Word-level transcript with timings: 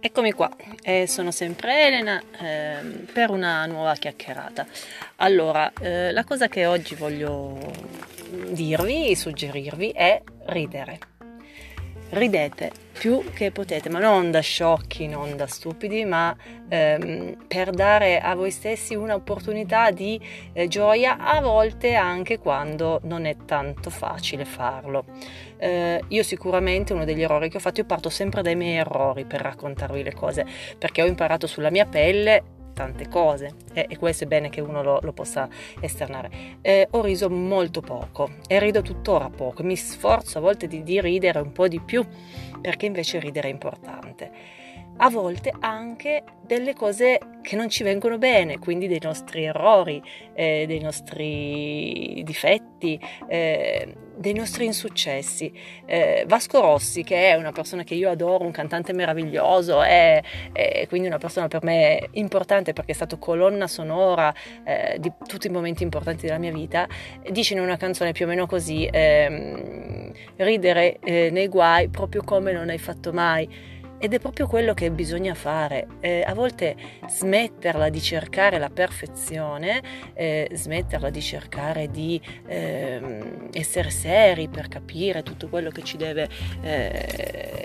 Eccomi 0.00 0.30
qua, 0.30 0.48
eh, 0.82 1.08
sono 1.08 1.32
sempre 1.32 1.86
Elena 1.86 2.22
eh, 2.40 3.04
per 3.12 3.30
una 3.30 3.66
nuova 3.66 3.94
chiacchierata. 3.94 4.64
Allora, 5.16 5.72
eh, 5.80 6.12
la 6.12 6.22
cosa 6.22 6.46
che 6.46 6.66
oggi 6.66 6.94
voglio 6.94 7.58
dirvi, 8.50 9.16
suggerirvi 9.16 9.90
è 9.90 10.22
ridere 10.46 11.17
ridete 12.10 12.86
più 12.98 13.22
che 13.32 13.52
potete, 13.52 13.88
ma 13.88 14.00
non 14.00 14.32
da 14.32 14.40
sciocchi, 14.40 15.06
non 15.06 15.36
da 15.36 15.46
stupidi, 15.46 16.04
ma 16.04 16.36
ehm, 16.68 17.44
per 17.46 17.70
dare 17.70 18.18
a 18.18 18.34
voi 18.34 18.50
stessi 18.50 18.94
un'opportunità 18.94 19.92
di 19.92 20.20
eh, 20.52 20.66
gioia, 20.66 21.18
a 21.18 21.40
volte 21.40 21.94
anche 21.94 22.38
quando 22.38 23.00
non 23.04 23.24
è 23.24 23.36
tanto 23.46 23.90
facile 23.90 24.44
farlo. 24.44 25.04
Eh, 25.58 26.02
io 26.08 26.22
sicuramente 26.24 26.92
uno 26.92 27.04
degli 27.04 27.22
errori 27.22 27.48
che 27.48 27.58
ho 27.58 27.60
fatto, 27.60 27.80
io 27.80 27.86
parto 27.86 28.10
sempre 28.10 28.42
dai 28.42 28.56
miei 28.56 28.76
errori 28.78 29.24
per 29.24 29.40
raccontarvi 29.40 30.02
le 30.02 30.12
cose, 30.12 30.44
perché 30.76 31.02
ho 31.02 31.06
imparato 31.06 31.46
sulla 31.46 31.70
mia 31.70 31.86
pelle 31.86 32.56
tante 32.78 33.08
cose 33.08 33.54
e, 33.72 33.86
e 33.88 33.96
questo 33.96 34.22
è 34.22 34.26
bene 34.28 34.50
che 34.50 34.60
uno 34.60 34.84
lo, 34.84 35.00
lo 35.02 35.12
possa 35.12 35.48
esternare. 35.80 36.30
Eh, 36.60 36.86
ho 36.92 37.02
riso 37.02 37.28
molto 37.28 37.80
poco 37.80 38.30
e 38.46 38.60
rido 38.60 38.82
tuttora 38.82 39.28
poco, 39.30 39.64
mi 39.64 39.74
sforzo 39.74 40.38
a 40.38 40.40
volte 40.40 40.68
di, 40.68 40.84
di 40.84 41.00
ridere 41.00 41.40
un 41.40 41.50
po' 41.50 41.66
di 41.66 41.80
più 41.80 42.06
perché 42.60 42.86
invece 42.86 43.18
ridere 43.18 43.48
è 43.48 43.50
importante 43.50 44.57
a 44.98 45.10
volte 45.10 45.52
anche 45.60 46.24
delle 46.42 46.74
cose 46.74 47.18
che 47.42 47.56
non 47.56 47.68
ci 47.68 47.82
vengono 47.82 48.18
bene, 48.18 48.58
quindi 48.58 48.88
dei 48.88 49.00
nostri 49.02 49.44
errori, 49.44 50.02
eh, 50.34 50.64
dei 50.66 50.80
nostri 50.80 52.22
difetti, 52.24 52.98
eh, 53.28 53.94
dei 54.16 54.32
nostri 54.32 54.64
insuccessi. 54.64 55.52
Eh, 55.86 56.24
Vasco 56.26 56.60
Rossi, 56.60 57.04
che 57.04 57.30
è 57.30 57.34
una 57.34 57.52
persona 57.52 57.84
che 57.84 57.94
io 57.94 58.10
adoro, 58.10 58.44
un 58.44 58.50
cantante 58.50 58.92
meraviglioso, 58.92 59.82
è, 59.82 60.20
è 60.52 60.86
quindi 60.88 61.06
una 61.06 61.18
persona 61.18 61.48
per 61.48 61.62
me 61.62 62.08
importante 62.12 62.72
perché 62.72 62.92
è 62.92 62.94
stato 62.94 63.18
colonna 63.18 63.66
sonora 63.66 64.34
eh, 64.64 64.96
di 64.98 65.12
tutti 65.26 65.46
i 65.46 65.50
momenti 65.50 65.82
importanti 65.82 66.26
della 66.26 66.38
mia 66.38 66.52
vita, 66.52 66.88
dice 67.30 67.54
in 67.54 67.60
una 67.60 67.76
canzone 67.76 68.12
più 68.12 68.24
o 68.24 68.28
meno 68.28 68.46
così, 68.46 68.88
ehm, 68.90 70.12
ridere 70.36 70.98
eh, 71.04 71.30
nei 71.30 71.48
guai 71.48 71.88
proprio 71.88 72.22
come 72.24 72.52
non 72.52 72.68
hai 72.68 72.78
fatto 72.78 73.12
mai 73.12 73.76
ed 73.98 74.14
è 74.14 74.18
proprio 74.18 74.46
quello 74.46 74.74
che 74.74 74.90
bisogna 74.90 75.34
fare. 75.34 75.86
Eh, 76.00 76.24
a 76.26 76.34
volte 76.34 76.76
smetterla 77.08 77.88
di 77.88 78.00
cercare 78.00 78.58
la 78.58 78.70
perfezione, 78.70 79.82
eh, 80.14 80.48
smetterla 80.52 81.10
di 81.10 81.20
cercare 81.20 81.90
di 81.90 82.20
eh, 82.46 83.48
essere 83.52 83.90
seri 83.90 84.48
per 84.48 84.68
capire 84.68 85.22
tutto 85.22 85.48
quello 85.48 85.70
che 85.70 85.82
ci 85.82 85.96
deve 85.96 86.28
eh, 86.62 87.57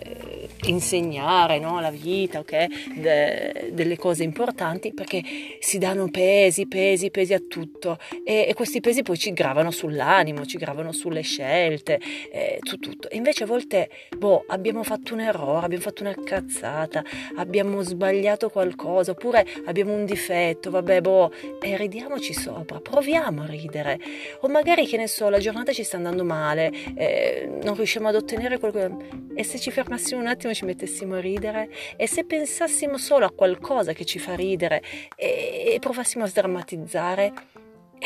insegnare 0.66 1.60
no? 1.60 1.80
la 1.80 1.92
vita, 1.92 2.40
ok? 2.40 2.96
De, 2.96 3.72
delle 3.74 3.98
cose 3.98 4.24
importanti, 4.24 4.94
perché 4.94 5.22
si 5.60 5.78
danno 5.78 6.10
pesi, 6.10 6.68
pesi, 6.68 7.12
pesi 7.12 7.34
a 7.34 7.40
tutto 7.40 7.98
e, 8.24 8.46
e, 8.48 8.54
questi 8.54 8.80
pesi 8.80 9.02
poi 9.02 9.18
ci 9.18 9.34
gravano 9.34 9.72
sull'animo, 9.72 10.46
ci 10.46 10.58
gravano 10.58 10.92
sulle 10.92 11.22
scelte, 11.22 12.00
eh, 12.32 12.60
su 12.62 12.78
tutto. 12.78 13.10
E 13.10 13.18
invece 13.18 13.44
a 13.44 13.48
volte, 13.48 13.90
boh, 14.18 14.46
abbiamo 14.48 14.84
fatto 14.84 15.14
un 15.14 15.22
errore, 15.22 15.66
abbiamo 15.66 15.84
fatto 15.84 16.04
una 16.04 16.16
cazzata, 16.24 17.04
abbiamo 17.36 17.82
sbagliato 17.82 18.50
qualcosa, 18.50 19.12
oppure 19.12 19.46
abbiamo 19.66 19.94
un 19.94 20.06
difetto, 20.06 20.70
vabbè, 20.70 21.02
boh, 21.02 21.32
e 21.62 21.78
ridiamoci 21.78 22.34
sopra, 22.34 22.80
proviamo 22.80 23.44
a 23.44 23.46
ridere. 23.46 24.00
O 24.42 24.48
magari, 24.48 24.86
che 24.86 24.98
ne 24.98 25.08
so, 25.08 25.30
la 25.30 25.40
giornata 25.40 25.74
ci 25.74 25.84
sta 25.84 25.98
andando 25.98 26.24
male, 26.24 26.72
eh, 26.96 27.50
non 27.64 27.76
riusciamo 27.76 28.08
ad 28.08 28.16
ottenere 28.16 28.60
che... 28.60 28.92
E 29.36 29.44
se 29.44 29.60
ci 29.60 29.72
fermassimo 29.72 30.22
un 30.22 30.28
attimo 30.28 30.53
e 30.54 30.56
ci 30.56 30.66
mettessimo 30.66 31.16
a 31.16 31.20
ridere? 31.20 31.70
E 31.98 32.08
se 32.08 32.24
pensassimo 32.24 32.98
solo 32.98 33.26
a 33.26 33.32
qualcosa 33.32 33.94
che 33.94 34.06
ci 34.06 34.20
fa 34.20 34.36
ridere 34.36 34.82
e, 35.16 35.74
e 35.74 35.80
provassimo 35.80 36.24
a 36.24 36.28
sdrammatizzare? 36.28 37.34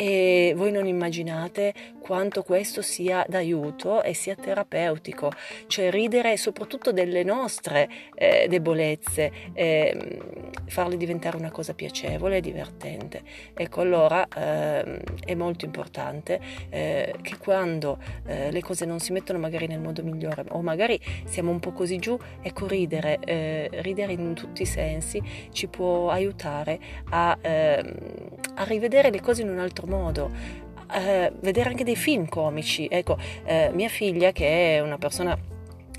e 0.00 0.52
voi 0.54 0.70
non 0.70 0.86
immaginate 0.86 1.74
quanto 2.00 2.44
questo 2.44 2.82
sia 2.82 3.26
d'aiuto 3.28 4.04
e 4.04 4.14
sia 4.14 4.36
terapeutico, 4.36 5.32
cioè 5.66 5.90
ridere 5.90 6.36
soprattutto 6.36 6.92
delle 6.92 7.24
nostre 7.24 7.88
eh, 8.14 8.46
debolezze, 8.48 9.32
eh, 9.54 10.47
farle 10.66 10.96
diventare 10.96 11.36
una 11.36 11.50
cosa 11.50 11.74
piacevole 11.74 12.38
e 12.38 12.40
divertente. 12.40 13.22
Ecco 13.54 13.80
allora 13.80 14.26
eh, 14.28 15.00
è 15.24 15.34
molto 15.34 15.64
importante 15.64 16.40
eh, 16.70 17.14
che 17.22 17.36
quando 17.38 17.98
eh, 18.26 18.50
le 18.50 18.62
cose 18.62 18.84
non 18.84 19.00
si 19.00 19.12
mettono 19.12 19.38
magari 19.38 19.66
nel 19.66 19.80
modo 19.80 20.02
migliore 20.02 20.44
o 20.50 20.62
magari 20.62 21.00
siamo 21.24 21.50
un 21.50 21.60
po' 21.60 21.72
così 21.72 21.98
giù, 21.98 22.18
ecco 22.40 22.66
ridere, 22.66 23.18
eh, 23.24 23.68
ridere 23.82 24.12
in 24.12 24.34
tutti 24.34 24.62
i 24.62 24.66
sensi 24.66 25.22
ci 25.50 25.68
può 25.68 26.10
aiutare 26.10 26.78
a, 27.10 27.36
ehm, 27.40 27.94
a 28.54 28.64
rivedere 28.64 29.10
le 29.10 29.20
cose 29.20 29.42
in 29.42 29.48
un 29.48 29.58
altro 29.58 29.86
modo, 29.86 30.30
eh, 30.92 31.32
vedere 31.40 31.70
anche 31.70 31.84
dei 31.84 31.96
film 31.96 32.28
comici. 32.28 32.88
Ecco, 32.90 33.18
eh, 33.44 33.70
mia 33.72 33.88
figlia 33.88 34.32
che 34.32 34.76
è 34.76 34.80
una 34.80 34.98
persona 34.98 35.36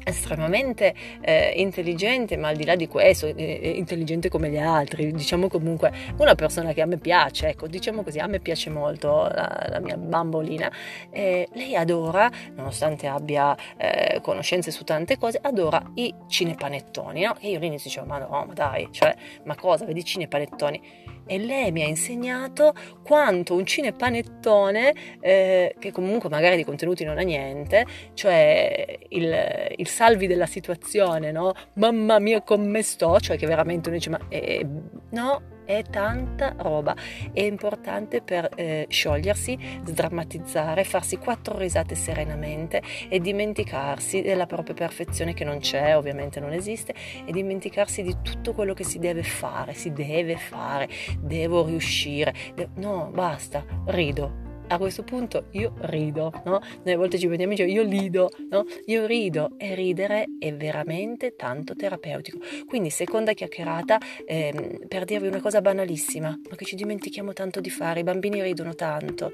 estremamente 0.04 0.94
eh, 1.22 1.54
intelligente, 1.56 2.38
ma 2.38 2.50
al 2.50 2.56
di 2.56 2.66
là 2.66 2.76
di 2.76 2.88
questo, 2.88 3.28
eh, 3.28 3.74
intelligente 3.76 4.30
come 4.30 4.50
gli 4.50 4.58
altri, 4.58 5.12
diciamo 5.12 5.48
comunque 5.48 5.92
una 6.18 6.36
persona 6.36 6.74
che 6.74 6.82
a 6.82 6.86
me 6.86 6.98
piace, 6.98 7.50
ecco, 7.50 7.68
diciamo 7.68 8.04
così, 8.04 8.20
a 8.20 8.28
me 8.28 8.40
piace 8.40 8.70
molto 8.70 9.28
la, 9.28 9.68
la 9.70 9.80
mia 9.80 9.98
bambolina. 9.98 10.72
Eh, 11.12 11.48
lei 11.54 11.76
adora, 11.76 12.30
nonostante 12.56 13.08
abbia 13.08 13.56
eh, 13.78 14.20
conoscenze 14.22 14.72
su 14.72 14.84
tante 14.84 15.18
cose, 15.18 15.40
adora 15.42 15.92
i 15.96 16.14
cinepanettoni, 16.28 17.24
no? 17.24 17.36
E 17.40 17.50
io 17.50 17.58
all'inizio 17.58 17.90
dicevo, 17.90 18.06
ma 18.06 18.18
no, 18.20 18.46
ma 18.48 18.54
dai, 18.54 18.88
cioè, 18.92 19.16
ma 19.44 19.56
cosa, 19.56 19.86
vedi 19.86 20.04
cinepanettoni? 20.04 21.08
E 21.29 21.38
lei 21.38 21.72
mi 21.72 21.84
ha 21.84 21.88
insegnato 21.88 22.73
quanto 23.03 23.53
un 23.53 23.63
cinepanettone, 23.63 24.94
eh, 25.22 25.75
che 25.78 25.91
comunque 25.91 26.28
magari 26.28 26.56
di 26.56 26.63
contenuti 26.63 27.03
non 27.03 27.19
ha 27.19 27.22
niente, 27.22 27.85
cioè 28.16 28.97
il, 29.09 29.73
il 29.75 29.88
salvi 29.88 30.25
della 30.25 30.47
situazione, 30.47 31.31
no? 31.31 31.53
Mamma 31.73 32.17
mia 32.17 32.41
come 32.41 32.81
sto, 32.81 33.19
cioè 33.19 33.38
che 33.38 33.45
veramente 33.45 33.90
uno 33.90 33.97
dice 33.97 34.09
ma 34.09 34.19
eh, 34.28 34.66
no, 35.12 35.41
è 35.69 35.84
tanta 35.84 36.56
roba. 36.57 36.96
È 37.31 37.41
importante 37.41 38.24
per 38.24 38.50
eh, 38.56 38.88
sciogliersi, 38.90 39.56
sdrammatizzare, 39.85 40.84
farsi 40.84 41.18
quattro 41.18 41.56
risate 41.59 41.94
serenamente 41.94 42.81
e 43.07 43.19
dimenticarsi 43.19 44.24
della 44.24 44.47
propria 44.47 44.74
perfezione 44.74 45.35
che 45.35 45.44
non 45.44 45.59
c'è, 45.59 45.96
ovviamente 45.96 46.40
non 46.40 46.53
esiste, 46.53 46.96
e 47.24 47.31
dimenticarsi 47.31 48.02
di 48.02 48.16
tutto 48.24 48.53
quello 48.53 48.74
che 48.74 48.84
si 48.84 48.97
deve 48.97 49.22
fare, 49.22 49.75
si 49.75 49.94
deve 49.94 50.38
fare, 50.38 50.90
devo 51.19 51.63
riuscire. 51.63 52.34
De- 52.56 52.69
no, 52.78 53.12
basta, 53.13 53.63
rido, 53.85 54.49
a 54.69 54.78
questo 54.78 55.03
punto 55.03 55.46
io 55.52 55.74
rido, 55.81 56.31
no? 56.46 56.62
Noi 56.84 56.94
a 56.94 56.97
volte 56.97 57.18
ci 57.18 57.28
vediamo 57.28 57.53
e 57.53 57.56
diciamo 57.56 57.72
io 57.72 57.84
lido, 57.84 58.30
no? 58.50 58.66
Io 58.85 59.06
rido 59.06 59.52
e 59.57 59.75
ridere 59.75 60.28
è 60.38 60.53
veramente 60.53 61.35
tanto 61.35 61.75
terapeutico. 61.75 62.40
Quindi 62.68 62.90
seconda 62.90 63.34
chiacchierata 63.34 63.97
ehm, 64.25 64.88
per 64.88 65.06
dirvi 65.06 65.28
una 65.28 65.41
cosa 65.41 65.62
banalissima, 65.62 66.29
ma 66.29 66.56
che 66.56 66.66
ci 66.66 66.75
dimentichiamo 66.75 67.34
tanto 67.34 67.59
di 67.59 67.69
fare. 67.69 68.02
I 68.02 68.03
bambini 68.03 68.41
ridono 68.41 68.75
tanto, 68.75 69.31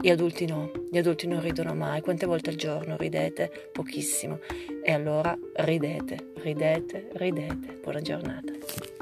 gli 0.00 0.08
adulti 0.08 0.46
no, 0.46 0.70
gli 0.90 0.98
adulti 0.98 1.26
non 1.26 1.40
ridono 1.40 1.74
mai. 1.74 2.00
Quante 2.00 2.26
volte 2.26 2.50
al 2.50 2.56
giorno 2.56 2.96
ridete? 2.96 3.70
Pochissimo. 3.72 4.38
E 4.82 4.92
allora 4.92 5.36
ridete, 5.54 6.32
ridete, 6.36 7.08
ridete. 7.14 7.80
Buona 7.82 8.00
giornata. 8.00 8.95